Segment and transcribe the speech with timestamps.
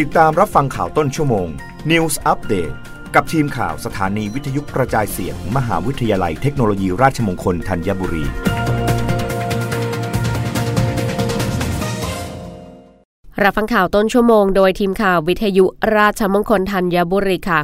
[0.00, 1.48] ติดตามรับฟังข่าวต้นชั่วโมง
[1.90, 2.74] News Update
[3.14, 8.24] กับทีมข่าวสถานีวิทยุกระจายเสียง มหาวิทยาลัยเทคโนโลยีราชมงคลธัญบุรี
[13.42, 15.66] รับฟังข่าวต้นชั่วโมง โดยทีมข่าววิทยุ
[15.96, 17.60] ราชมงคลธัญบุรีค่ะ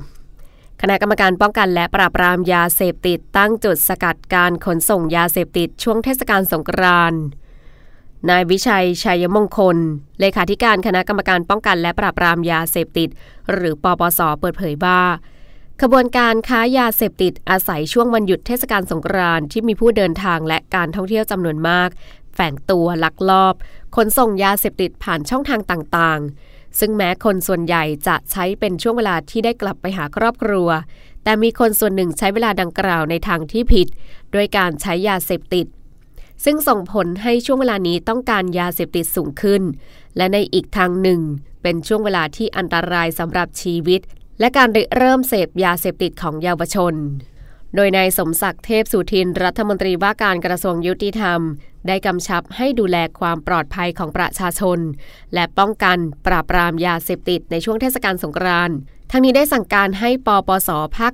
[0.81, 7.23] คณะกรรมการป้องกันและปราบปรามยาเสพติดตั้งจุดสกัดการขนส่งยาเสพติดช่วงเทศกาลสงกรานต์
[8.31, 9.77] นายวิชัยชัยมงคล
[10.21, 13.09] เลขาธิการคณะกรรมการป้องกันและปราบปรามยาเสพติด
[13.53, 15.01] หรือปปส เปิดเผยว่า
[15.83, 21.89] ขบวนการค้ายาเสพติดอาศัยช่วงวันหยุดเทศกาลสงกรานต์ที่มีผู้เดินทางและการท่องเที่ยวจำนวนมาก
[22.35, 23.55] แฝงตัวลักลอบ
[23.97, 30.69] ขนส่งยาเสพติดผ่านช่องทางต่างๆ ซึ่งแม้คนส่วนใหญ่จะใช้เป็นช่วงเวลาที่ได้กลับไปหาครอบครัว
[31.25, 33.89] แต่มีคนส่วนหนึ่งใช้เวลาดังกล่าวในทางที่ผิด
[34.33, 35.67] โดยการใช้ยาเสพติด
[36.45, 39.63] ซึ่งส่งผลให้ช่วงเวลานี้ต้องการยาเสพติดสูงขึ้น
[40.17, 41.21] และในอีกทางหนึ่ง
[41.63, 44.01] เป็นช่วงเวลาที่อันตรายสำหรับชีวิต
[44.41, 46.95] และการเริ่มเสพยาเสพติดของเยาวชน
[47.75, 51.41] โดยนายสมศักดิ์เทพสุทินรัฐมนตรีว่าการกระทรวงยุติธรรม
[51.87, 54.79] ได้กำชับให้ดูแลความปลอดภัยของประชาชน
[55.35, 58.79] และป้องกันปราบปรามยาเสพติดในช่วงเทศกาลสงกรานต์
[59.13, 61.13] ทั้งนี้ได้สั่งการให้ปปส ภาค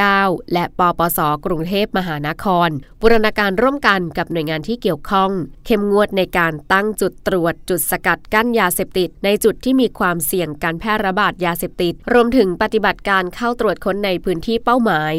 [0.00, 2.68] 1-9 และปปส กรุงเทพมหานคร
[3.00, 5.30] บูรณาการร่วมกันกับหน่วยงานที่เกี่ยวข้อง
[5.66, 15.14] เข้มงวดในการตั้งจุดตรวจ จุดสกัดกั้นยาเสพติด ในจุดที่มีความเสี่ยงการแพร่ระบาดยาเสพติด รวมถึงปฏิบัติการเข้าตรวจค้นในพื้นที่เป้าหมาย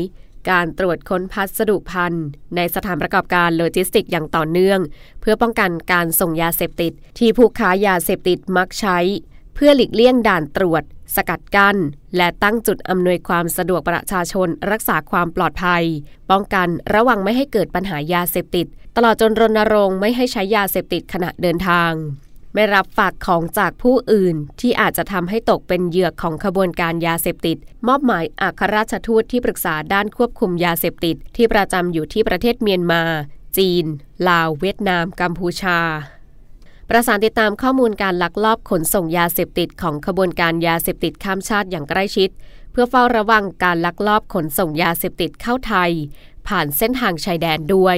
[0.49, 4.79] การตรวจค้นพัสดุภัณฑ์ในสถานประกอบการโลจิสติกอย่างต่อเนื่อง
[5.21, 8.97] เพื่อป้องกันการส่งยาเสพติด ที่ผู้ค้ายาเสพติดมักใช้
[9.55, 10.83] เพื่อหลีกเลี่ยงด่านตรวจ
[11.15, 11.77] สกัดกั้น
[12.17, 15.83] และตั้งจุดอำนวยความสะดวกประชาชนรักษาความปลอดภัย
[16.31, 21.91] ป้องกันระวังไม่ให้เกิดปัญหายาเสพติด ตลอดจนรณรงค์ไม่ให้ใช้ยาเสพติดขณะเดินทาง
[22.53, 33.03] ไม่รับฝากของจากผู้อื่น ที่อาจจะทำให้ตกเป็นเหยื่อของขบวนการยาเสพติด มอบหมายอัครราชทูตที่ปรึกษาด้านควบคุมยาเสพติด ที่ประจำอยู่ที่ประเทศเมียนมา
[33.57, 33.85] จีน
[34.29, 35.79] ลาว เวียดนาม กัมพูชา
[36.89, 42.29] ประสานติดตามข้อมูลการลักลอบขนส่งยาเสพติดของขบวนการยาเสพติดข้ามชาติอย่างใกล้ชิด
[42.71, 45.91] เพื่อเฝ้าระวังการลักลอบขนส่งยาเสพติดเข้าไทย
[46.47, 47.97] ผ่านเส้นทางชายแดนด้วย